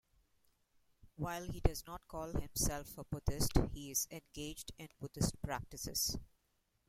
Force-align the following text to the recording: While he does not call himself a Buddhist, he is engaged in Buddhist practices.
While 1.17 1.43
he 1.51 1.59
does 1.59 1.85
not 1.85 2.07
call 2.07 2.31
himself 2.33 2.97
a 2.97 3.03
Buddhist, 3.03 3.51
he 3.71 3.91
is 3.91 4.07
engaged 4.11 4.71
in 4.79 4.87
Buddhist 4.99 5.39
practices. 5.43 6.17